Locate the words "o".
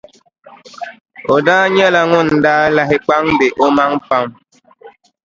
1.33-1.35, 3.63-3.65